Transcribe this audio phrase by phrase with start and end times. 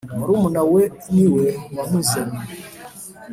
[0.17, 0.81] Murumuna we
[1.13, 1.45] niwe
[1.75, 2.39] wamuzanye.